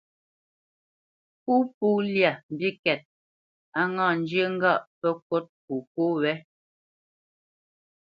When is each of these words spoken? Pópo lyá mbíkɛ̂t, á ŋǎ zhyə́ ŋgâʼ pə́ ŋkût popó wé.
Pópo 1.43 1.87
lyá 2.13 2.31
mbíkɛ̂t, 2.51 3.01
á 3.79 3.81
ŋǎ 3.93 4.07
zhyə́ 4.27 4.47
ŋgâʼ 4.55 4.81
pə́ 4.99 5.11
ŋkût 5.17 5.45
popó 5.65 6.03
wé. 6.21 6.33